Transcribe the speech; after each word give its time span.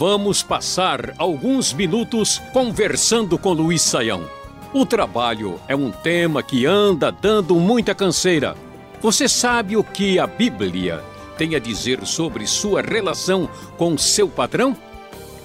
Vamos 0.00 0.42
passar 0.42 1.14
alguns 1.16 1.72
minutos 1.72 2.40
conversando 2.52 3.38
com 3.38 3.52
Luiz 3.52 3.82
Saião. 3.82 4.28
O 4.74 4.84
trabalho 4.84 5.60
é 5.68 5.76
um 5.76 5.92
tema 5.92 6.42
que 6.42 6.66
anda 6.66 7.12
dando 7.12 7.54
muita 7.54 7.94
canseira. 7.94 8.56
Você 9.00 9.28
sabe 9.28 9.76
o 9.76 9.84
que 9.84 10.18
a 10.18 10.26
Bíblia 10.26 11.04
tem 11.38 11.54
a 11.54 11.60
dizer 11.60 12.04
sobre 12.04 12.48
sua 12.48 12.82
relação 12.82 13.48
com 13.78 13.96
seu 13.96 14.28
patrão? 14.28 14.76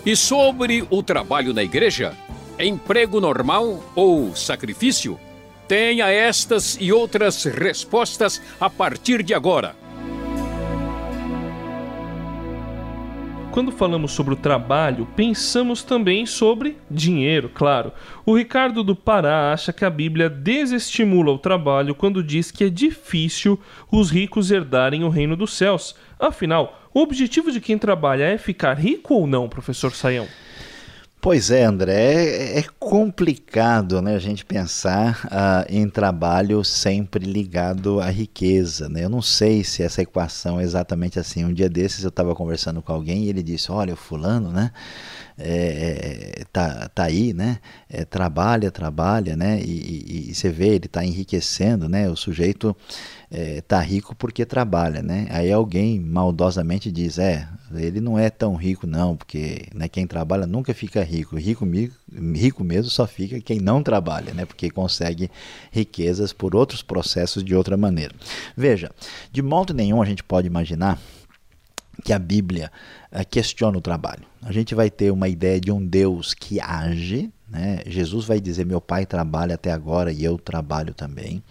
E 0.04 0.16
sobre 0.16 0.88
o 0.90 1.04
trabalho 1.04 1.54
na 1.54 1.62
igreja? 1.62 2.18
Emprego 2.58 3.22
normal 3.22 3.84
ou 3.94 4.36
sacrifício? 4.36 5.20
Tenha 5.68 6.10
estas 6.10 6.78
e 6.80 6.92
outras 6.92 7.44
respostas 7.44 8.42
a 8.60 8.72
partir 8.72 9.22
de 9.22 9.36
agora. 9.36 9.85
Quando 13.56 13.72
falamos 13.72 14.12
sobre 14.12 14.34
o 14.34 14.38
trabalho, 14.38 15.08
pensamos 15.16 15.82
também 15.82 16.26
sobre 16.26 16.76
dinheiro, 16.92 17.48
claro. 17.48 17.94
O 18.26 18.36
Ricardo 18.36 18.84
do 18.84 18.94
Pará 18.94 19.54
acha 19.54 19.72
que 19.72 19.86
a 19.86 19.90
Bíblia 19.90 20.30
desestimula 20.30 21.32
o 21.32 21.40
trabalho 21.40 21.96
quando 21.96 22.22
diz 22.22 22.52
que 22.52 22.66
é 22.66 22.70
difícil 22.70 23.58
os 23.90 24.12
ricos 24.12 24.52
herdarem 24.52 25.06
o 25.06 25.10
reino 25.10 25.38
dos 25.38 25.54
céus. 25.54 25.96
Afinal, 26.20 26.82
o 26.94 27.00
objetivo 27.00 27.50
de 27.50 27.62
quem 27.62 27.78
trabalha 27.78 28.26
é 28.26 28.38
ficar 28.38 28.74
rico 28.74 29.14
ou 29.14 29.26
não, 29.26 29.48
professor 29.48 29.94
Saião? 29.94 30.28
Pois 31.26 31.50
é, 31.50 31.64
André, 31.64 32.54
é, 32.54 32.60
é 32.60 32.64
complicado 32.78 34.00
né, 34.00 34.14
a 34.14 34.20
gente 34.20 34.46
pensar 34.46 35.26
uh, 35.26 35.66
em 35.68 35.90
trabalho 35.90 36.64
sempre 36.64 37.26
ligado 37.26 38.00
à 38.00 38.12
riqueza. 38.12 38.88
Né? 38.88 39.06
Eu 39.06 39.10
não 39.10 39.24
sei 39.24 39.64
se 39.64 39.82
essa 39.82 40.04
equação 40.04 40.60
é 40.60 40.64
exatamente 40.64 41.18
assim. 41.18 41.44
Um 41.44 41.52
dia 41.52 41.68
desses 41.68 42.04
eu 42.04 42.10
estava 42.10 42.36
conversando 42.36 42.80
com 42.80 42.94
alguém 42.94 43.24
e 43.24 43.30
ele 43.30 43.42
disse: 43.42 43.72
Olha, 43.72 43.96
o 43.96 43.98
fulano, 43.98 44.52
né? 44.52 44.72
É, 45.38 46.40
é 46.40 46.44
tá, 46.52 46.90
tá 46.90 47.04
aí, 47.04 47.34
né? 47.34 47.60
É, 47.90 48.06
trabalha, 48.06 48.72
trabalha, 48.72 49.36
né? 49.36 49.60
E, 49.62 49.72
e, 49.72 50.30
e 50.30 50.36
você 50.36 50.50
vê, 50.50 50.70
ele 50.70 50.86
está 50.86 51.04
enriquecendo, 51.04 51.90
né? 51.90 52.10
O 52.10 52.16
sujeito 52.16 52.76
é, 53.30 53.60
tá 53.62 53.80
rico 53.82 54.16
porque 54.16 54.46
trabalha, 54.46 55.02
né? 55.02 55.28
Aí 55.30 55.52
alguém 55.52 56.00
maldosamente 56.00 56.90
diz, 56.92 57.18
é, 57.20 57.48
ele 57.74 58.00
não 58.00 58.18
é 58.18 58.30
tão 58.30 58.56
rico 58.56 58.88
não, 58.88 59.18
porque 59.18 59.68
né, 59.74 59.90
quem 59.90 60.08
trabalha 60.08 60.48
nunca 60.48 60.74
fica 60.74 61.04
rico. 61.04 61.36
Rico, 61.36 61.68
rico 62.34 62.64
mesmo 62.64 62.90
só 62.90 63.06
fica 63.06 63.42
quem 63.42 63.60
não 63.60 63.84
trabalha, 63.84 64.34
né? 64.34 64.46
Porque 64.46 64.70
consegue 64.70 65.30
riquezas 65.72 66.32
por 66.32 66.56
outros 66.56 66.82
processos 66.82 67.44
de 67.44 67.54
outra 67.54 67.76
maneira. 67.76 68.16
Veja, 68.56 68.90
de 69.32 69.42
modo 69.42 69.74
nenhum 69.74 70.02
a 70.02 70.06
gente 70.06 70.24
pode 70.24 70.48
imaginar 70.48 71.00
que 72.06 72.14
a 72.14 72.20
Bíblia 72.20 72.72
uh, 73.12 73.26
questiona 73.28 73.78
o 73.78 73.82
trabalho. 73.82 74.24
A 74.44 74.52
gente 74.52 74.76
vai 74.76 74.92
ter 74.92 75.12
uma 75.12 75.28
ideia 75.28 75.60
de 75.60 75.72
um 75.72 75.84
Deus 75.86 76.36
que 76.36 76.62
age, 76.62 77.32
né? 77.50 77.80
Jesus 77.88 78.26
vai 78.26 78.40
dizer: 78.40 78.66
Meu 78.66 78.80
pai 78.80 79.06
trabalha 79.06 79.56
até 79.56 79.72
agora 79.72 80.12
e 80.12 80.24
eu 80.24 80.38
trabalho 80.38 80.94
também 80.94 81.44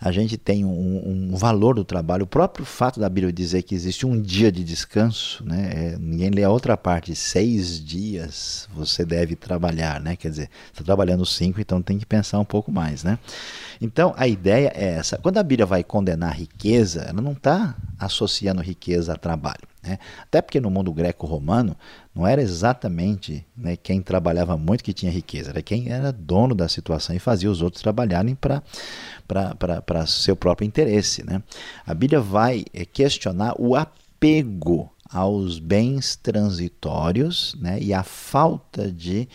a 0.00 0.10
gente 0.10 0.38
tem 0.38 0.64
um, 0.64 1.30
um, 1.30 1.36
valor 1.36 1.74
do 1.74 1.84
trabalho. 1.84 2.24
O 2.24 2.26
próprio 2.26 2.64
fato 2.64 2.98
da 2.98 3.08
Bíblia 3.08 3.30
dizer 3.30 3.62
que 3.62 3.74
existe 3.74 4.06
um 4.06 4.18
dia 4.18 4.50
de 4.50 4.64
descanso, 4.64 5.44
né? 5.44 5.70
É, 5.74 5.98
ninguém 5.98 6.30
lê 6.30 6.42
a 6.42 6.48
outra 6.48 6.74
parte, 6.74 7.14
seis 7.14 7.78
dias 7.84 8.66
você 8.74 9.04
deve 9.04 9.36
trabalhar, 9.36 10.00
né? 10.00 10.16
Quer 10.16 10.30
dizer, 10.30 10.50
está 10.72 10.82
trabalhando 10.82 11.26
cinco, 11.26 11.60
então 11.60 11.82
tem 11.82 11.98
que 11.98 12.06
pensar 12.06 12.38
um 12.38 12.46
pouco 12.46 12.72
mais, 12.72 13.04
né? 13.04 13.18
Então 13.78 14.14
a 14.16 14.26
ideia 14.26 14.72
é 14.74 14.94
essa. 14.94 15.18
Quando 15.18 15.36
a 15.36 15.42
Bíblia 15.42 15.66
vai 15.66 15.84
condenar 15.84 16.30
a 16.30 16.34
riqueza, 16.34 17.02
ela 17.02 17.20
não 17.20 17.32
está 17.32 17.76
associando 18.00 18.62
riqueza 18.62 19.12
a 19.12 19.16
trabalho. 19.16 19.68
Né? 19.82 19.98
Até 20.22 20.40
porque 20.40 20.58
no 20.58 20.70
mundo 20.70 20.92
greco-romano 20.92 21.76
não 22.14 22.26
era 22.26 22.40
exatamente 22.40 23.46
né, 23.54 23.76
quem 23.76 24.00
trabalhava 24.00 24.56
muito 24.56 24.82
que 24.82 24.94
tinha 24.94 25.12
riqueza, 25.12 25.50
era 25.50 25.62
quem 25.62 25.90
era 25.90 26.10
dono 26.10 26.54
da 26.54 26.68
situação 26.68 27.14
e 27.14 27.18
fazia 27.18 27.50
os 27.50 27.60
outros 27.60 27.82
trabalharem 27.82 28.34
para 28.34 28.62
seu 30.06 30.34
próprio 30.34 30.66
interesse. 30.66 31.24
Né? 31.24 31.42
A 31.86 31.92
Bíblia 31.92 32.20
vai 32.20 32.64
eh, 32.72 32.86
questionar 32.86 33.54
o 33.58 33.76
apego 33.76 34.90
aos 35.12 35.58
bens 35.58 36.14
transitórios 36.14 37.56
né, 37.60 37.78
e 37.80 37.92
a 37.92 38.04
falta 38.04 38.90
de 38.90 39.28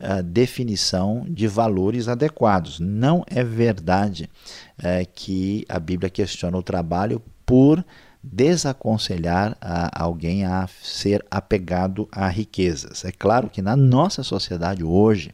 uh, 0.00 0.22
definição 0.22 1.26
de 1.28 1.48
valores 1.48 2.06
adequados. 2.06 2.78
Não 2.78 3.24
é 3.26 3.42
verdade 3.42 4.30
uh, 4.78 5.08
que 5.14 5.64
a 5.68 5.80
Bíblia 5.80 6.08
questiona 6.08 6.56
o 6.56 6.62
trabalho 6.62 7.20
por 7.44 7.84
desaconselhar 8.32 9.56
a 9.60 10.02
alguém 10.02 10.44
a 10.44 10.68
ser 10.82 11.24
apegado 11.30 12.08
a 12.10 12.28
riquezas. 12.28 13.04
É 13.04 13.12
claro 13.12 13.48
que 13.48 13.62
na 13.62 13.76
nossa 13.76 14.22
sociedade 14.22 14.82
hoje, 14.82 15.32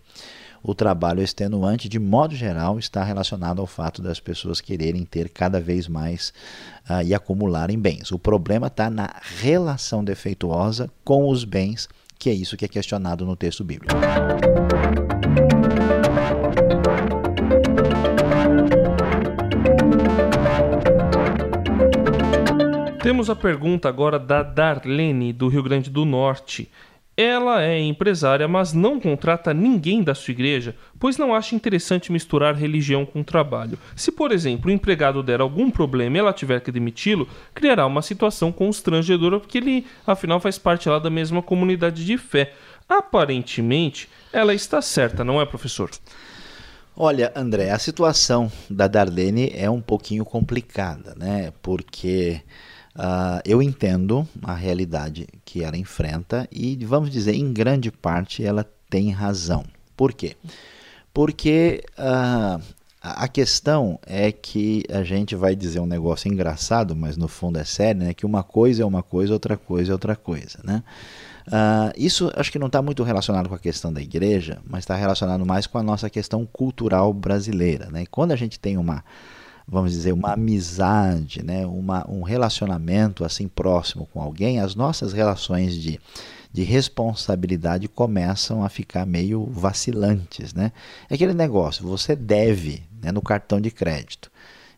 o 0.63 0.75
trabalho 0.75 1.23
extenuante, 1.23 1.89
de 1.89 1.99
modo 1.99 2.37
geral, 2.37 2.79
está 2.79 3.03
relacionado 3.03 3.61
ao 3.61 3.67
fato 3.67 4.03
das 4.03 4.21
pessoas 4.21 4.61
quererem 4.61 5.05
ter 5.05 5.29
cada 5.29 5.61
vez 5.61 5.89
mais 5.89 6.33
uh, 6.89 7.03
e 7.05 7.15
acumularem 7.15 7.79
bens. 7.79 8.13
O 8.13 8.19
problema 8.19 8.69
está 8.69 8.89
na 8.89 9.11
relação 9.41 10.05
defeituosa 10.05 10.91
com 11.03 11.29
os 11.29 11.45
bens, 11.45 11.89
que 12.19 12.31
é 12.31 12.35
isso 12.35 12.57
que 12.57 12.65
é 12.65 12.69
questionado 12.69 13.25
no 13.25 13.35
texto 13.35 13.65
bíblico. 13.65 13.97
Temos 23.03 23.29
a 23.29 23.35
pergunta 23.35 23.89
agora 23.89 24.17
da 24.17 24.45
Darlene, 24.45 25.33
do 25.33 25.49
Rio 25.49 25.65
Grande 25.65 25.91
do 25.91 26.05
Norte. 26.05 26.71
Ela 27.17 27.61
é 27.61 27.81
empresária, 27.81 28.47
mas 28.47 28.73
não 28.73 29.01
contrata 29.01 29.53
ninguém 29.53 30.05
da 30.05 30.15
sua 30.15 30.31
igreja, 30.31 30.77
pois 31.01 31.19
não 31.19 31.35
acha 31.35 31.57
interessante 31.57 32.13
misturar 32.13 32.55
religião 32.55 33.05
com 33.05 33.25
trabalho. 33.25 33.77
Se, 33.97 34.13
por 34.13 34.31
exemplo, 34.31 34.71
o 34.71 34.73
empregado 34.73 35.21
der 35.21 35.41
algum 35.41 35.69
problema 35.69 36.17
e 36.17 36.21
ela 36.21 36.33
tiver 36.33 36.61
que 36.61 36.71
demiti-lo, 36.71 37.29
criará 37.53 37.85
uma 37.87 38.03
situação 38.03 38.53
constrangedora, 38.53 39.41
porque 39.41 39.59
ele, 39.59 39.85
afinal, 40.07 40.39
faz 40.39 40.57
parte 40.57 40.89
lá 40.89 41.01
da 41.01 41.11
mesma 41.11 41.43
comunidade 41.43 42.07
de 42.07 42.17
fé. 42.17 42.53
Aparentemente, 42.89 44.09
ela 44.33 44.55
está 44.55 44.81
certa, 44.81 45.25
não 45.25 45.41
é, 45.41 45.45
professor? 45.45 45.91
Olha, 46.97 47.33
André, 47.35 47.73
a 47.73 47.81
situação 47.81 48.51
da 48.71 48.87
Darlene 48.87 49.51
é 49.57 49.69
um 49.69 49.81
pouquinho 49.81 50.25
complicada, 50.25 51.17
né? 51.17 51.53
Porque 51.61 52.41
Uh, 52.95 53.41
eu 53.45 53.63
entendo 53.63 54.29
a 54.43 54.55
realidade 54.55 55.27
que 55.45 55.65
ela 55.65 55.79
enfrenta 55.79 56.47
e, 56.53 56.77
vamos 56.85 57.11
dizer, 57.11 57.35
em 57.35 57.53
grande 57.53 57.91
parte 57.91 58.45
ela 58.45 58.69
tem 58.91 59.11
razão. 59.11 59.65
Por 59.97 60.13
quê? 60.13 60.37
Porque 61.15 61.83
uh, 61.99 62.63
a 63.01 63.27
questão 63.29 63.99
é 64.07 64.31
que 64.31 64.85
a 64.91 65.03
gente 65.03 65.35
vai 65.35 65.57
dizer 65.57 65.81
um 65.81 65.87
negócio 65.87 66.31
engraçado, 66.31 66.95
mas 66.95 67.17
no 67.17 67.29
fundo 67.29 67.59
é 67.59 67.65
sério, 67.65 68.03
né? 68.03 68.15
Que 68.15 68.27
uma 68.27 68.43
coisa 68.43 68.83
é 68.83 68.87
uma 68.87 69.03
coisa, 69.03 69.33
outra 69.33 69.57
coisa 69.57 69.91
é 69.91 69.95
outra 69.95 70.15
coisa, 70.15 70.61
né? 70.63 70.83
Uh, 71.49 71.93
isso 71.97 72.31
acho 72.37 72.53
que 72.53 72.59
não 72.59 72.69
está 72.69 72.81
muito 72.81 73.03
relacionado 73.03 73.49
com 73.49 73.55
a 73.55 73.59
questão 73.59 73.93
da 73.93 74.01
igreja, 74.01 74.61
mas 74.65 74.81
está 74.81 74.95
relacionado 74.95 75.45
mais 75.45 75.67
com 75.67 75.79
a 75.79 75.83
nossa 75.83 76.09
questão 76.09 76.47
cultural 76.47 77.13
brasileira, 77.13 77.91
né? 77.91 78.05
Quando 78.11 78.33
a 78.33 78.37
gente 78.37 78.61
tem 78.61 78.77
uma 78.77 79.03
vamos 79.67 79.93
dizer, 79.93 80.13
uma 80.13 80.33
amizade, 80.33 81.43
né, 81.43 81.67
uma, 81.67 82.09
um 82.11 82.23
relacionamento 82.23 83.25
assim 83.25 83.49
próximo 83.49 84.07
com 84.13 84.21
alguém, 84.21 84.61
as 84.61 84.75
nossas 84.75 85.13
relações 85.13 85.75
de, 85.75 86.01
de 86.53 86.63
responsabilidade 86.63 87.89
começam 87.89 88.65
a 88.65 88.69
ficar 88.69 89.07
meio 89.07 89.45
vacilantes. 89.47 90.53
Né? 90.53 90.73
É 91.09 91.15
aquele 91.15 91.35
negócio, 91.35 91.87
você 91.87 92.15
deve 92.15 92.83
né, 93.03 93.11
no 93.11 93.23
cartão 93.23 93.61
de 93.61 93.71
crédito. 93.71 94.31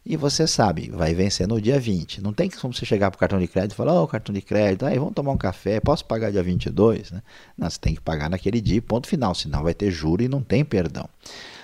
E 0.06 0.19
você 0.19 0.47
sabe, 0.47 0.91
vai 0.91 1.15
vencer 1.15 1.49
no 1.49 1.59
dia 1.59 1.81
20. 1.81 2.21
Não 2.21 2.34
tem 2.34 2.51
como 2.51 2.75
você 2.75 2.84
chegar 2.84 3.11
para 3.11 3.16
o 3.16 3.19
cartão 3.19 3.39
de 3.39 3.49
crédito 3.49 3.72
e 3.72 3.75
falar, 3.75 3.95
ô 3.95 4.03
oh, 4.03 4.06
cartão 4.06 4.34
de 4.34 4.43
crédito, 4.43 4.84
aí 4.84 4.99
vamos 4.99 5.15
tomar 5.15 5.33
um 5.33 5.39
café, 5.39 5.80
posso 5.80 6.04
pagar 6.04 6.30
dia 6.30 6.42
22? 6.42 7.10
Né? 7.10 7.22
Não, 7.57 7.71
você 7.71 7.78
tem 7.80 7.95
que 7.95 8.03
pagar 8.03 8.28
naquele 8.28 8.60
dia, 8.60 8.83
ponto 8.83 9.09
final, 9.09 9.34
senão 9.34 9.63
vai 9.63 9.72
ter 9.72 9.91
juro 9.91 10.22
e 10.22 10.28
não 10.28 10.42
tem 10.42 10.63
perdão. 10.63 11.09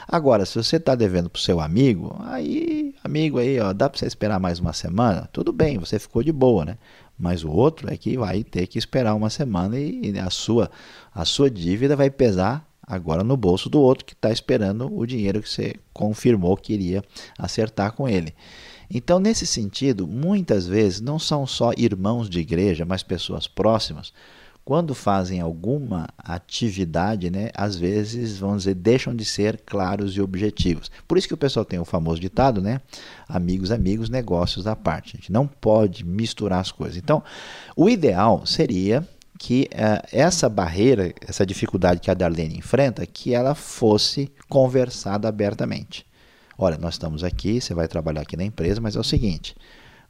Agora, 0.08 0.46
se 0.46 0.56
você 0.56 0.76
está 0.76 0.94
devendo 0.94 1.28
para 1.28 1.38
o 1.38 1.42
seu 1.42 1.60
amigo, 1.60 2.16
aí, 2.24 2.79
amigo 3.10 3.38
aí, 3.40 3.58
ó, 3.58 3.72
dá 3.72 3.90
para 3.90 3.98
você 3.98 4.06
esperar 4.06 4.38
mais 4.38 4.60
uma 4.60 4.72
semana? 4.72 5.28
Tudo 5.32 5.52
bem, 5.52 5.78
você 5.78 5.98
ficou 5.98 6.22
de 6.22 6.30
boa, 6.30 6.64
né? 6.64 6.78
Mas 7.18 7.42
o 7.42 7.50
outro 7.50 7.92
é 7.92 7.96
que 7.96 8.16
vai 8.16 8.44
ter 8.44 8.68
que 8.68 8.78
esperar 8.78 9.16
uma 9.16 9.28
semana 9.28 9.76
e, 9.76 10.16
a 10.16 10.30
sua, 10.30 10.70
a 11.12 11.24
sua 11.24 11.50
dívida 11.50 11.96
vai 11.96 12.08
pesar 12.08 12.64
agora 12.80 13.24
no 13.24 13.36
bolso 13.36 13.68
do 13.68 13.80
outro 13.80 14.04
que 14.04 14.12
está 14.12 14.30
esperando 14.30 14.96
o 14.96 15.04
dinheiro 15.04 15.42
que 15.42 15.48
você 15.48 15.74
confirmou 15.92 16.56
que 16.56 16.72
iria 16.72 17.02
acertar 17.36 17.92
com 17.92 18.08
ele. 18.08 18.32
Então, 18.88 19.18
nesse 19.18 19.44
sentido, 19.44 20.06
muitas 20.06 20.68
vezes 20.68 21.00
não 21.00 21.18
são 21.18 21.44
só 21.46 21.72
irmãos 21.76 22.30
de 22.30 22.38
igreja, 22.38 22.84
mas 22.84 23.02
pessoas 23.02 23.48
próximas 23.48 24.12
quando 24.70 24.94
fazem 24.94 25.40
alguma 25.40 26.06
atividade, 26.16 27.28
né, 27.28 27.50
às 27.56 27.74
vezes, 27.74 28.38
vamos 28.38 28.58
dizer, 28.58 28.74
deixam 28.74 29.12
de 29.12 29.24
ser 29.24 29.60
claros 29.66 30.16
e 30.16 30.20
objetivos. 30.20 30.92
Por 31.08 31.18
isso 31.18 31.26
que 31.26 31.34
o 31.34 31.36
pessoal 31.36 31.64
tem 31.64 31.80
o 31.80 31.84
famoso 31.84 32.20
ditado, 32.20 32.62
né? 32.62 32.80
Amigos, 33.28 33.72
amigos, 33.72 34.08
negócios 34.08 34.68
à 34.68 34.76
parte. 34.76 35.16
A 35.16 35.18
gente 35.18 35.32
não 35.32 35.44
pode 35.44 36.06
misturar 36.06 36.60
as 36.60 36.70
coisas. 36.70 36.96
Então, 36.96 37.20
o 37.74 37.88
ideal 37.88 38.46
seria 38.46 39.04
que 39.36 39.68
uh, 39.72 40.06
essa 40.12 40.48
barreira, 40.48 41.12
essa 41.26 41.44
dificuldade 41.44 41.98
que 41.98 42.08
a 42.08 42.14
Darlene 42.14 42.56
enfrenta, 42.56 43.04
que 43.04 43.34
ela 43.34 43.56
fosse 43.56 44.30
conversada 44.48 45.26
abertamente. 45.26 46.06
Olha, 46.56 46.78
nós 46.78 46.94
estamos 46.94 47.24
aqui, 47.24 47.60
você 47.60 47.74
vai 47.74 47.88
trabalhar 47.88 48.20
aqui 48.20 48.36
na 48.36 48.44
empresa, 48.44 48.80
mas 48.80 48.94
é 48.94 49.00
o 49.00 49.02
seguinte: 49.02 49.52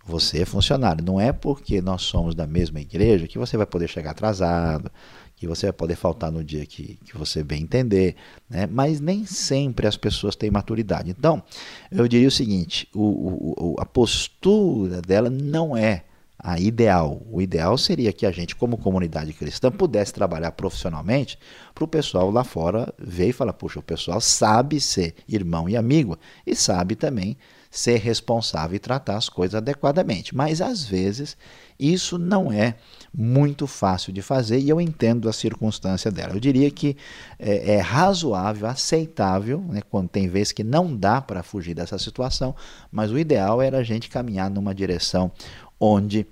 você 0.05 0.43
é 0.43 0.45
funcionário. 0.45 1.05
Não 1.05 1.21
é 1.21 1.33
porque 1.33 1.81
nós 1.81 2.03
somos 2.03 2.35
da 2.35 2.47
mesma 2.47 2.81
igreja 2.81 3.27
que 3.27 3.39
você 3.39 3.57
vai 3.57 3.67
poder 3.67 3.89
chegar 3.89 4.11
atrasado, 4.11 4.91
que 5.37 5.47
você 5.47 5.67
vai 5.67 5.73
poder 5.73 5.97
faltar 5.97 6.31
no 6.31 6.45
dia 6.45 6.67
que, 6.67 6.99
que 7.05 7.17
você 7.17 7.43
bem 7.43 7.63
entender. 7.63 8.17
Né? 8.49 8.67
Mas 8.67 9.01
nem 9.01 9.25
sempre 9.25 9.87
as 9.87 9.97
pessoas 9.97 10.37
têm 10.37 10.51
maturidade. 10.51 11.11
Então, 11.11 11.43
eu 11.91 12.07
diria 12.09 12.29
o 12.29 12.33
seguinte: 12.33 12.89
o, 12.95 13.75
o, 13.75 13.77
a 13.79 13.87
postura 13.87 15.01
dela 15.01 15.31
não 15.31 15.77
é 15.77 16.05
a 16.43 16.59
ideal. 16.59 17.21
O 17.31 17.41
ideal 17.41 17.77
seria 17.77 18.13
que 18.13 18.25
a 18.25 18.31
gente, 18.31 18.57
como 18.57 18.79
comunidade 18.79 19.33
cristã, 19.33 19.71
pudesse 19.71 20.13
trabalhar 20.13 20.53
profissionalmente 20.53 21.39
para 21.75 21.85
o 21.85 21.89
pessoal 21.89 22.31
lá 22.31 22.45
fora 22.45 22.93
ver 22.99 23.29
e 23.29 23.33
falar: 23.33 23.53
puxa, 23.53 23.79
o 23.79 23.83
pessoal 23.83 24.21
sabe 24.21 24.81
ser 24.81 25.15
irmão 25.29 25.69
e 25.69 25.77
amigo 25.77 26.19
e 26.47 26.57
sabe 26.57 26.97
também 26.97 27.37
ser 27.71 27.99
responsável 27.99 28.75
e 28.77 28.81
tratar 28.81 29.17
as 29.17 29.29
coisas 29.29 29.55
adequadamente. 29.55 30.35
Mas 30.35 30.61
às 30.61 30.85
vezes 30.85 31.37
isso 31.79 32.19
não 32.19 32.53
é 32.53 32.75
muito 33.15 33.67
fácil 33.67 34.13
de 34.13 34.21
fazer 34.21 34.59
e 34.59 34.69
eu 34.69 34.81
entendo 34.81 35.29
a 35.29 35.33
circunstância 35.33 36.11
dela. 36.11 36.35
Eu 36.35 36.41
diria 36.41 36.71
que 36.71 36.97
é, 37.39 37.75
é 37.75 37.81
razoável, 37.81 38.67
aceitável, 38.67 39.61
né, 39.61 39.81
quando 39.89 40.09
tem 40.09 40.29
vezes 40.29 40.53
que 40.53 40.65
não 40.65 40.95
dá 40.95 41.21
para 41.21 41.43
fugir 41.43 41.75
dessa 41.75 41.99
situação, 41.99 42.55
mas 42.91 43.13
o 43.13 43.19
ideal 43.19 43.63
era 43.63 43.79
a 43.79 43.85
gente 43.85 44.11
caminhar 44.11 44.51
numa 44.51 44.75
direção 44.75 45.31
onde 45.79 46.27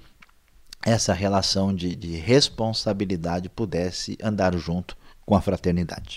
essa 0.85 1.13
relação 1.13 1.75
de, 1.75 1.95
de 1.95 2.17
responsabilidade 2.17 3.49
pudesse 3.49 4.19
andar 4.23 4.57
junto 4.57 4.97
com 5.25 5.35
a 5.35 5.41
fraternidade. 5.41 6.17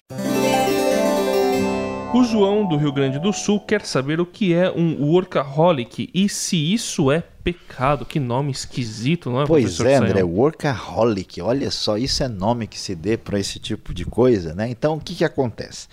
O 2.14 2.26
João 2.26 2.68
do 2.68 2.76
Rio 2.76 2.92
Grande 2.92 3.18
do 3.20 3.32
Sul 3.32 3.58
quer 3.62 3.86
saber 3.86 4.20
o 4.20 4.26
que 4.26 4.54
é 4.54 4.70
um 4.70 5.02
workaholic 5.02 6.10
e 6.14 6.28
se 6.28 6.58
isso 6.58 7.10
é 7.10 7.22
pecado. 7.22 8.06
Que 8.06 8.20
nome 8.20 8.52
esquisito, 8.52 9.30
não 9.30 9.42
é? 9.42 9.46
Pois 9.46 9.80
é, 9.80 9.96
André, 9.96 10.22
workaholic. 10.22 11.42
Olha 11.42 11.72
só, 11.72 11.98
isso 11.98 12.22
é 12.22 12.28
nome 12.28 12.68
que 12.68 12.78
se 12.78 12.96
dê 12.96 13.16
para 13.16 13.40
esse 13.40 13.60
tipo 13.60 13.94
de 13.94 14.04
coisa, 14.04 14.54
né? 14.54 14.70
Então, 14.70 14.96
o 14.96 15.00
que, 15.00 15.16
que 15.16 15.24
acontece? 15.24 15.88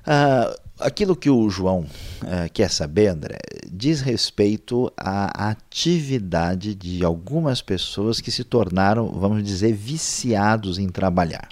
Uh, 0.00 0.58
aquilo 0.80 1.14
que 1.14 1.28
o 1.28 1.50
João 1.50 1.80
uh, 1.80 2.50
quer 2.50 2.70
saber, 2.70 3.08
André, 3.08 3.36
diz 3.70 4.00
respeito 4.00 4.90
à 4.96 5.50
atividade 5.50 6.74
de 6.74 7.04
algumas 7.04 7.60
pessoas 7.60 8.18
que 8.18 8.30
se 8.30 8.44
tornaram, 8.44 9.10
vamos 9.10 9.44
dizer, 9.44 9.74
viciados 9.74 10.78
em 10.78 10.88
trabalhar. 10.88 11.48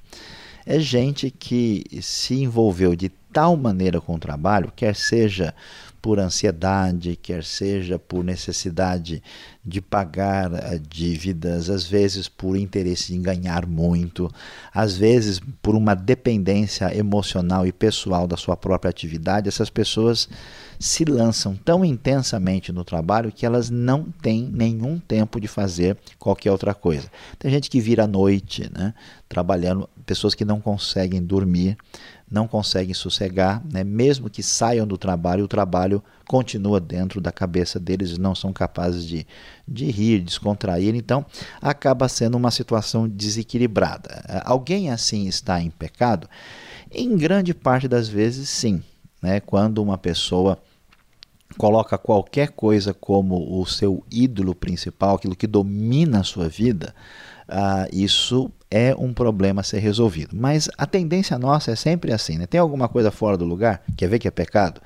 É 0.64 0.81
gente 0.81 1.31
que 1.31 1.84
se 2.00 2.43
envolveu 2.43 2.96
de 2.96 3.11
tal 3.36 3.54
maneira 3.54 4.00
com 4.00 4.14
o 4.14 4.18
trabalho, 4.18 4.72
quer 4.74 4.96
seja 4.96 5.54
por 6.00 6.18
ansiedade, 6.18 7.16
quer 7.16 7.44
seja 7.44 7.98
por 7.98 8.24
necessidade 8.24 9.22
de 9.66 9.80
pagar 9.80 10.52
eh, 10.52 10.80
dívidas, 10.88 11.68
às 11.68 11.84
vezes 11.84 12.28
por 12.28 12.56
interesse 12.56 13.14
em 13.14 13.20
ganhar 13.20 13.66
muito, 13.66 14.30
às 14.72 14.96
vezes 14.96 15.40
por 15.60 15.74
uma 15.74 15.94
dependência 15.94 16.96
emocional 16.96 17.66
e 17.66 17.72
pessoal 17.72 18.28
da 18.28 18.36
sua 18.36 18.56
própria 18.56 18.88
atividade, 18.88 19.48
essas 19.48 19.68
pessoas 19.68 20.28
se 20.78 21.04
lançam 21.04 21.56
tão 21.56 21.84
intensamente 21.84 22.70
no 22.70 22.84
trabalho 22.84 23.32
que 23.32 23.44
elas 23.44 23.68
não 23.68 24.04
têm 24.22 24.48
nenhum 24.52 25.00
tempo 25.00 25.40
de 25.40 25.48
fazer 25.48 25.96
qualquer 26.19 26.52
outra 26.52 26.72
coisa. 26.74 27.10
Tem 27.38 27.50
gente 27.50 27.69
que 27.69 27.80
vira 27.80 28.04
à 28.04 28.06
noite, 28.06 28.70
né, 28.72 28.94
trabalhando, 29.28 29.88
pessoas 30.04 30.34
que 30.34 30.44
não 30.44 30.60
conseguem 30.60 31.22
dormir, 31.22 31.76
não 32.30 32.48
conseguem 32.48 32.92
sossegar, 32.92 33.62
né? 33.72 33.84
mesmo 33.84 34.28
que 34.28 34.42
saiam 34.42 34.86
do 34.86 34.98
trabalho, 34.98 35.44
o 35.44 35.48
trabalho 35.48 36.02
continua 36.26 36.80
dentro 36.80 37.20
da 37.20 37.30
cabeça 37.30 37.78
deles, 37.78 38.19
não 38.19 38.34
são 38.34 38.52
capazes 38.52 39.06
de, 39.06 39.26
de 39.66 39.90
rir, 39.90 40.20
descontrair, 40.20 40.94
então 40.94 41.24
acaba 41.60 42.08
sendo 42.08 42.36
uma 42.36 42.50
situação 42.50 43.08
desequilibrada. 43.08 44.42
Alguém 44.44 44.90
assim 44.90 45.26
está 45.26 45.60
em 45.60 45.70
pecado? 45.70 46.28
Em 46.90 47.16
grande 47.16 47.52
parte 47.52 47.88
das 47.88 48.08
vezes, 48.08 48.48
sim. 48.48 48.82
Né? 49.20 49.40
Quando 49.40 49.82
uma 49.82 49.98
pessoa 49.98 50.58
coloca 51.56 51.96
qualquer 51.96 52.50
coisa 52.50 52.92
como 52.92 53.60
o 53.60 53.66
seu 53.66 54.04
ídolo 54.10 54.54
principal, 54.54 55.16
aquilo 55.16 55.36
que 55.36 55.46
domina 55.46 56.20
a 56.20 56.24
sua 56.24 56.48
vida, 56.48 56.94
uh, 57.48 57.88
isso 57.92 58.50
é 58.70 58.94
um 58.96 59.12
problema 59.12 59.60
a 59.60 59.64
ser 59.64 59.78
resolvido. 59.78 60.36
Mas 60.36 60.69
a 60.76 60.86
tendência 60.86 61.38
nossa 61.38 61.70
é 61.70 61.76
sempre 61.76 62.12
assim, 62.12 62.38
né? 62.38 62.46
Tem 62.46 62.60
alguma 62.60 62.88
coisa 62.88 63.10
fora 63.10 63.36
do 63.36 63.44
lugar? 63.44 63.82
Quer 63.96 64.08
ver 64.08 64.19
que 64.19 64.28
é 64.28 64.30
pecado? 64.30 64.80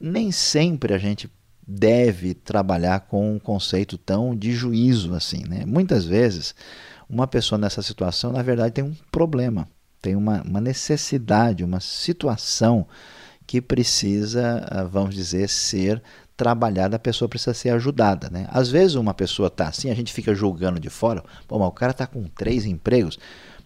Nem 0.00 0.30
sempre 0.30 0.94
a 0.94 0.98
gente 0.98 1.30
deve 1.66 2.34
trabalhar 2.34 3.00
com 3.00 3.34
um 3.34 3.38
conceito 3.38 3.96
tão 3.96 4.36
de 4.36 4.52
juízo 4.52 5.14
assim, 5.14 5.44
né? 5.48 5.64
Muitas 5.66 6.04
vezes, 6.04 6.54
uma 7.08 7.26
pessoa 7.26 7.58
nessa 7.58 7.82
situação, 7.82 8.32
na 8.32 8.42
verdade, 8.42 8.74
tem 8.74 8.84
um 8.84 8.94
problema, 9.10 9.66
tem 10.00 10.14
uma, 10.14 10.42
uma 10.42 10.60
necessidade, 10.60 11.64
uma 11.64 11.80
situação 11.80 12.86
que 13.46 13.60
precisa, 13.60 14.66
ah, 14.70 14.84
vamos 14.84 15.14
dizer, 15.14 15.48
ser 15.48 16.02
trabalhada, 16.36 16.96
a 16.96 16.98
pessoa 16.98 17.28
precisa 17.28 17.54
ser 17.54 17.70
ajudada. 17.70 18.28
Né? 18.30 18.46
Às 18.50 18.70
vezes 18.70 18.94
uma 18.94 19.14
pessoa 19.14 19.48
está 19.48 19.68
assim, 19.68 19.90
a 19.90 19.94
gente 19.94 20.12
fica 20.12 20.34
julgando 20.34 20.80
de 20.80 20.90
fora, 20.90 21.22
Pô, 21.46 21.58
mas 21.58 21.68
o 21.68 21.72
cara 21.72 21.92
está 21.92 22.06
com 22.06 22.24
três 22.24 22.64
empregos, 22.64 23.18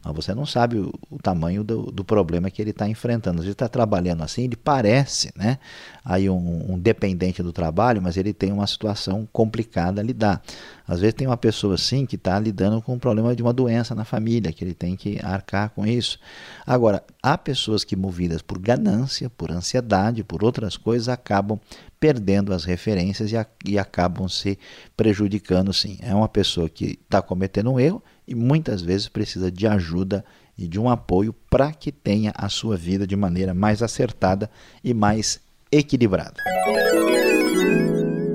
mas 0.04 0.14
você 0.14 0.34
não 0.34 0.46
sabe 0.46 0.78
o, 0.78 0.92
o 1.10 1.18
tamanho 1.18 1.64
do, 1.64 1.90
do, 1.90 2.04
problema 2.04 2.50
que 2.50 2.62
ele 2.62 2.70
está 2.70 2.88
enfrentando. 2.88 3.42
Ele 3.42 3.50
está 3.50 3.68
trabalhando 3.68 4.22
assim, 4.22 4.44
ele 4.44 4.56
parece 4.56 5.32
né, 5.36 5.58
aí 6.04 6.30
um, 6.30 6.72
um, 6.72 6.78
dependente 6.78 7.42
do 7.42 7.52
trabalho, 7.52 8.00
mas 8.00 8.16
ele 8.16 8.32
tem 8.32 8.52
uma 8.52 8.66
situação 8.66 9.28
complicada 9.32 10.00
a 10.00 10.04
lidar. 10.04 10.40
Às 10.86 11.00
vezes 11.00 11.14
tem 11.14 11.26
uma 11.26 11.36
pessoa 11.36 11.74
assim 11.74 12.06
que 12.06 12.16
está 12.16 12.38
lidando 12.38 12.80
com 12.80 12.94
um 12.94 12.98
problema 12.98 13.34
de 13.34 13.42
uma 13.42 13.52
doença 13.52 13.94
na 13.94 14.04
família, 14.04 14.52
que 14.52 14.64
ele 14.64 14.74
tem 14.74 14.96
que 14.96 15.18
arcar 15.22 15.70
com 15.70 15.86
isso. 15.86 16.18
Agora, 16.64 17.02
há 17.22 17.36
pessoas 17.36 17.84
que, 17.84 17.96
movidas 17.96 18.40
por 18.40 18.58
ganância, 18.58 19.28
por 19.28 19.50
ansiedade, 19.50 20.24
por 20.24 20.44
outras 20.44 20.76
coisas, 20.76 21.08
acabam 21.08 21.60
perdendo 22.00 22.54
as 22.54 22.64
referências 22.64 23.32
e, 23.32 23.36
a, 23.36 23.44
e 23.64 23.78
acabam 23.78 24.28
se 24.28 24.58
prejudicando 24.96 25.72
sim. 25.72 25.98
É 26.00 26.14
uma 26.14 26.28
pessoa 26.28 26.68
que 26.68 26.98
está 27.04 27.20
cometendo 27.20 27.72
um 27.72 27.80
erro 27.80 28.02
e 28.28 28.34
muitas 28.34 28.82
vezes 28.82 29.08
precisa 29.08 29.50
de 29.50 29.66
ajuda 29.66 30.24
e 30.56 30.68
de 30.68 30.78
um 30.78 30.90
apoio 30.90 31.32
para 31.48 31.72
que 31.72 31.90
tenha 31.90 32.32
a 32.36 32.48
sua 32.50 32.76
vida 32.76 33.06
de 33.06 33.16
maneira 33.16 33.54
mais 33.54 33.82
acertada 33.82 34.50
e 34.84 34.92
mais 34.92 35.40
equilibrada. 35.72 36.42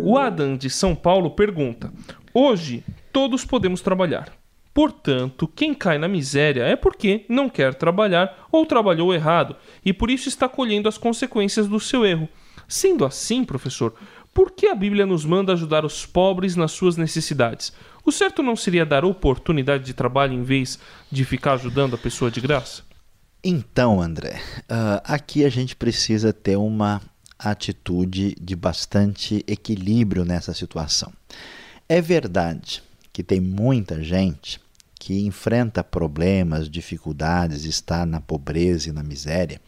O 0.03 0.17
Adam 0.17 0.57
de 0.57 0.69
São 0.69 0.95
Paulo 0.95 1.31
pergunta: 1.31 1.93
Hoje 2.33 2.83
todos 3.12 3.45
podemos 3.45 3.81
trabalhar. 3.81 4.33
Portanto, 4.73 5.47
quem 5.47 5.71
cai 5.73 6.00
na 6.00 6.07
miséria 6.07 6.63
é 6.63 6.75
porque 6.75 7.25
não 7.29 7.47
quer 7.47 7.75
trabalhar 7.75 8.47
ou 8.51 8.65
trabalhou 8.65 9.13
errado 9.13 9.55
e 9.85 9.93
por 9.93 10.09
isso 10.09 10.27
está 10.27 10.50
colhendo 10.50 10.89
as 10.89 10.97
consequências 10.97 11.67
do 11.67 11.79
seu 11.79 12.03
erro. 12.03 12.27
Sendo 12.67 13.05
assim, 13.05 13.43
professor, 13.43 13.93
por 14.33 14.51
que 14.51 14.67
a 14.67 14.75
Bíblia 14.75 15.05
nos 15.05 15.23
manda 15.25 15.53
ajudar 15.53 15.85
os 15.85 16.05
pobres 16.05 16.55
nas 16.55 16.71
suas 16.71 16.97
necessidades? 16.97 17.71
O 18.03 18.11
certo 18.11 18.41
não 18.41 18.55
seria 18.55 18.85
dar 18.85 19.05
oportunidade 19.05 19.83
de 19.83 19.93
trabalho 19.93 20.33
em 20.33 20.43
vez 20.43 20.79
de 21.11 21.23
ficar 21.23 21.53
ajudando 21.53 21.95
a 21.95 21.97
pessoa 21.97 22.31
de 22.31 22.41
graça? 22.41 22.83
Então, 23.43 24.01
André, 24.01 24.41
uh, 24.63 25.01
aqui 25.03 25.45
a 25.45 25.49
gente 25.49 25.75
precisa 25.75 26.33
ter 26.33 26.55
uma 26.55 27.01
atitude 27.37 28.35
de 28.39 28.55
bastante 28.55 29.43
equilíbrio 29.47 30.23
nessa 30.25 30.53
situação. 30.53 31.11
É 31.87 32.01
verdade 32.01 32.81
que 33.11 33.21
tem 33.21 33.39
muita 33.39 34.01
gente 34.01 34.59
que 34.99 35.25
enfrenta 35.25 35.83
problemas, 35.83 36.69
dificuldades, 36.69 37.65
está 37.65 38.05
na 38.05 38.21
pobreza 38.21 38.89
e 38.89 38.93
na 38.93 39.03
miséria 39.03 39.59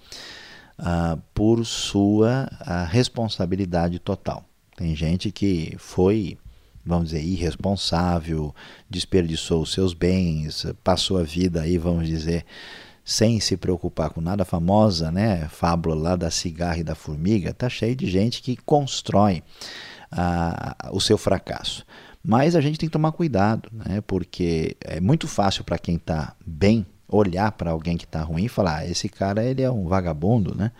uh, 0.79 1.21
por 1.33 1.65
sua 1.65 2.49
uh, 2.61 2.89
responsabilidade 2.89 3.99
total. 3.99 4.45
Tem 4.75 4.95
gente 4.95 5.31
que 5.31 5.75
foi, 5.77 6.37
vamos 6.85 7.09
dizer, 7.09 7.23
irresponsável, 7.23 8.53
desperdiçou 8.89 9.61
os 9.61 9.71
seus 9.71 9.93
bens, 9.93 10.65
passou 10.83 11.17
a 11.17 11.23
vida 11.23 11.61
aí, 11.61 11.77
vamos 11.77 12.07
dizer, 12.07 12.45
sem 13.03 13.39
se 13.39 13.55
preocupar 13.55 14.09
com 14.09 14.19
nada. 14.19 14.43
A 14.43 14.45
famosa 14.45 15.11
né, 15.11 15.47
fábula 15.47 15.95
lá 15.95 16.15
da 16.15 16.29
cigarra 16.29 16.79
e 16.79 16.83
da 16.83 16.95
formiga 16.95 17.51
está 17.51 17.69
cheio 17.69 17.95
de 17.95 18.07
gente 18.07 18.41
que 18.41 18.57
constrói 18.57 19.43
uh, 20.11 20.95
o 20.95 20.99
seu 20.99 21.17
fracasso. 21.17 21.85
Mas 22.23 22.55
a 22.55 22.61
gente 22.61 22.79
tem 22.79 22.89
que 22.89 22.93
tomar 22.93 23.11
cuidado, 23.11 23.69
né? 23.71 24.01
porque 24.01 24.75
é 24.81 24.99
muito 24.99 25.27
fácil 25.27 25.63
para 25.63 25.77
quem 25.77 25.95
está 25.95 26.35
bem 26.43 26.85
olhar 27.07 27.51
para 27.51 27.71
alguém 27.71 27.95
que 27.95 28.05
está 28.05 28.21
ruim 28.21 28.45
e 28.45 28.49
falar: 28.49 28.77
ah, 28.77 28.87
esse 28.87 29.07
cara 29.07 29.43
ele 29.43 29.61
é 29.61 29.69
um 29.69 29.87
vagabundo, 29.87 30.55
né? 30.55 30.71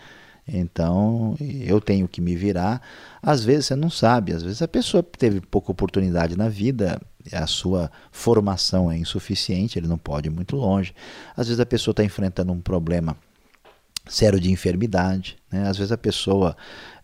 Então 0.47 1.35
eu 1.39 1.81
tenho 1.81 2.07
que 2.07 2.21
me 2.21 2.35
virar. 2.35 2.81
Às 3.21 3.43
vezes 3.43 3.67
você 3.67 3.75
não 3.75 3.89
sabe, 3.89 4.33
às 4.33 4.43
vezes 4.43 4.61
a 4.61 4.67
pessoa 4.67 5.01
teve 5.01 5.41
pouca 5.41 5.71
oportunidade 5.71 6.37
na 6.37 6.49
vida, 6.49 7.01
a 7.31 7.47
sua 7.47 7.91
formação 8.11 8.91
é 8.91 8.97
insuficiente, 8.97 9.79
ele 9.79 9.87
não 9.87 9.97
pode 9.97 10.27
ir 10.27 10.31
muito 10.31 10.55
longe. 10.55 10.93
Às 11.35 11.47
vezes 11.47 11.59
a 11.59 11.65
pessoa 11.65 11.93
está 11.93 12.03
enfrentando 12.03 12.53
um 12.53 12.61
problema 12.61 13.17
sério 14.07 14.39
de 14.39 14.51
enfermidade. 14.51 15.37
Né? 15.51 15.67
Às 15.67 15.77
vezes 15.77 15.91
a 15.91 15.97
pessoa 15.97 16.55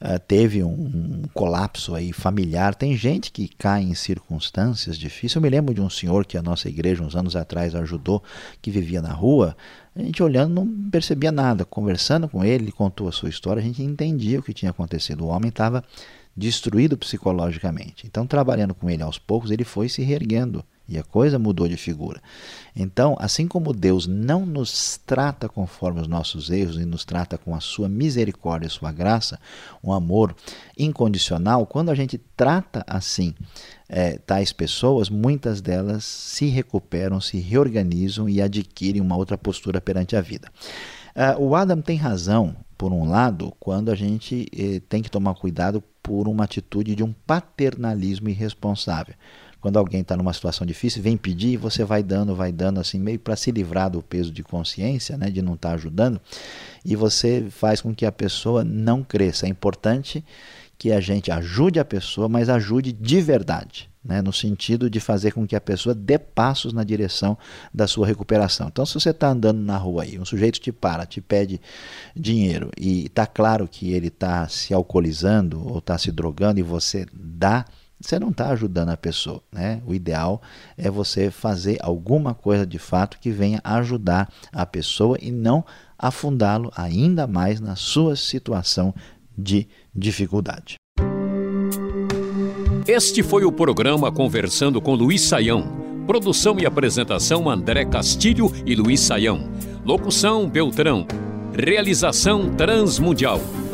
uh, 0.01 0.19
teve 0.27 0.63
um, 0.63 0.69
um, 0.69 1.21
colapso 1.33 1.95
aí 1.95 2.13
familiar. 2.13 2.75
Tem 2.75 2.95
gente 2.95 3.31
que 3.31 3.47
cai 3.47 3.81
em 3.81 3.93
circunstâncias 3.93 4.97
difíceis. 4.97 5.35
Eu 5.35 5.41
me 5.41 5.49
lembro 5.49 5.73
de 5.73 5.81
um 5.81 5.89
senhor 5.89 6.25
que 6.25 6.37
a 6.37 6.41
nossa 6.41 6.69
igreja 6.69 7.03
uns 7.03 7.15
anos 7.15 7.35
atrás 7.35 7.73
ajudou, 7.75 8.23
que 8.61 8.69
vivia 8.69 9.01
na 9.01 9.13
rua. 9.13 9.55
A 9.95 10.01
gente 10.01 10.21
olhando 10.21 10.53
não 10.53 10.89
percebia 10.89 11.31
nada. 11.31 11.65
Conversando 11.65 12.27
com 12.27 12.43
ele, 12.43 12.65
ele 12.65 12.71
contou 12.71 13.07
a 13.07 13.11
sua 13.11 13.29
história, 13.29 13.61
a 13.61 13.65
gente 13.65 13.81
entendia 13.81 14.39
o 14.39 14.43
que 14.43 14.53
tinha 14.53 14.71
acontecido. 14.71 15.25
O 15.25 15.27
homem 15.27 15.49
estava 15.49 15.83
destruído 16.35 16.97
psicologicamente. 16.97 18.07
Então, 18.07 18.25
trabalhando 18.25 18.73
com 18.73 18.89
ele 18.89 19.03
aos 19.03 19.17
poucos, 19.17 19.51
ele 19.51 19.63
foi 19.63 19.89
se 19.89 20.01
reerguendo 20.01 20.63
e 20.91 20.97
a 20.97 21.03
coisa 21.03 21.39
mudou 21.39 21.67
de 21.67 21.77
figura. 21.77 22.21
Então, 22.75 23.15
assim 23.19 23.47
como 23.47 23.73
Deus 23.73 24.05
não 24.05 24.45
nos 24.45 24.99
trata 25.05 25.47
conforme 25.47 26.01
os 26.01 26.07
nossos 26.07 26.49
erros 26.49 26.75
e 26.75 26.85
nos 26.85 27.05
trata 27.05 27.37
com 27.37 27.55
a 27.55 27.61
sua 27.61 27.87
misericórdia 27.87 28.67
e 28.67 28.69
sua 28.69 28.91
graça, 28.91 29.39
um 29.81 29.93
amor 29.93 30.35
incondicional, 30.77 31.65
quando 31.65 31.89
a 31.89 31.95
gente 31.95 32.17
trata 32.35 32.83
assim 32.85 33.33
é, 33.87 34.17
tais 34.17 34.51
pessoas, 34.51 35.09
muitas 35.09 35.61
delas 35.61 36.03
se 36.03 36.47
recuperam, 36.47 37.21
se 37.21 37.39
reorganizam 37.39 38.27
e 38.27 38.41
adquirem 38.41 39.01
uma 39.01 39.15
outra 39.15 39.37
postura 39.37 39.79
perante 39.79 40.15
a 40.15 40.21
vida. 40.21 40.49
Uh, 41.13 41.41
o 41.41 41.55
Adam 41.55 41.81
tem 41.81 41.97
razão, 41.97 42.55
por 42.77 42.91
um 42.91 43.07
lado, 43.07 43.53
quando 43.59 43.91
a 43.91 43.95
gente 43.95 44.47
eh, 44.57 44.81
tem 44.89 45.03
que 45.03 45.11
tomar 45.11 45.35
cuidado 45.35 45.83
por 46.01 46.27
uma 46.27 46.45
atitude 46.45 46.95
de 46.95 47.03
um 47.03 47.13
paternalismo 47.13 48.27
irresponsável. 48.27 49.13
Quando 49.61 49.77
alguém 49.77 50.01
está 50.01 50.17
numa 50.17 50.33
situação 50.33 50.65
difícil, 50.65 51.03
vem 51.03 51.15
pedir, 51.15 51.55
você 51.55 51.83
vai 51.83 52.01
dando, 52.01 52.35
vai 52.35 52.51
dando, 52.51 52.79
assim, 52.79 52.99
meio 52.99 53.19
para 53.19 53.35
se 53.35 53.51
livrar 53.51 53.91
do 53.91 54.01
peso 54.01 54.31
de 54.31 54.41
consciência, 54.41 55.15
né, 55.15 55.29
de 55.29 55.39
não 55.41 55.53
estar 55.53 55.69
tá 55.69 55.75
ajudando, 55.75 56.19
e 56.83 56.95
você 56.95 57.45
faz 57.51 57.79
com 57.79 57.93
que 57.93 58.05
a 58.05 58.11
pessoa 58.11 58.63
não 58.63 59.03
cresça. 59.03 59.45
É 59.45 59.49
importante 59.49 60.25
que 60.79 60.91
a 60.91 60.99
gente 60.99 61.31
ajude 61.31 61.79
a 61.79 61.85
pessoa, 61.85 62.27
mas 62.27 62.49
ajude 62.49 62.91
de 62.91 63.21
verdade. 63.21 63.89
Né, 64.03 64.19
no 64.19 64.33
sentido 64.33 64.89
de 64.89 64.99
fazer 64.99 65.31
com 65.31 65.45
que 65.45 65.55
a 65.55 65.61
pessoa 65.61 65.93
dê 65.93 66.17
passos 66.17 66.73
na 66.73 66.83
direção 66.83 67.37
da 67.71 67.85
sua 67.85 68.07
recuperação. 68.07 68.67
Então, 68.67 68.83
se 68.83 68.95
você 68.95 69.11
está 69.11 69.27
andando 69.27 69.59
na 69.59 69.77
rua 69.77 70.01
aí, 70.01 70.17
um 70.17 70.25
sujeito 70.25 70.59
te 70.59 70.71
para, 70.71 71.05
te 71.05 71.21
pede 71.21 71.61
dinheiro 72.15 72.71
e 72.75 73.05
está 73.05 73.27
claro 73.27 73.67
que 73.67 73.93
ele 73.93 74.07
está 74.07 74.47
se 74.47 74.73
alcoolizando 74.73 75.63
ou 75.63 75.77
está 75.77 75.99
se 75.99 76.11
drogando 76.11 76.59
e 76.59 76.63
você 76.63 77.05
dá 77.13 77.63
você 78.01 78.19
não 78.19 78.29
está 78.29 78.49
ajudando 78.49 78.89
a 78.89 78.97
pessoa. 78.97 79.41
Né? 79.51 79.81
O 79.85 79.93
ideal 79.93 80.41
é 80.77 80.89
você 80.89 81.29
fazer 81.29 81.77
alguma 81.81 82.33
coisa 82.33 82.65
de 82.65 82.79
fato 82.79 83.19
que 83.19 83.31
venha 83.31 83.61
ajudar 83.63 84.31
a 84.51 84.65
pessoa 84.65 85.17
e 85.21 85.31
não 85.31 85.63
afundá-lo 85.97 86.71
ainda 86.75 87.27
mais 87.27 87.59
na 87.59 87.75
sua 87.75 88.15
situação 88.15 88.93
de 89.37 89.67
dificuldade. 89.93 90.75
Este 92.87 93.21
foi 93.21 93.45
o 93.45 93.51
programa 93.51 94.11
Conversando 94.11 94.81
com 94.81 94.95
Luiz 94.95 95.21
Saião. 95.21 95.79
Produção 96.07 96.59
e 96.59 96.65
apresentação 96.65 97.47
André 97.49 97.85
Castilho 97.85 98.51
e 98.65 98.75
Luiz 98.75 98.99
Saião. 99.01 99.49
Locução 99.85 100.49
Beltrão. 100.49 101.05
Realização 101.53 102.49
Transmundial. 102.55 103.39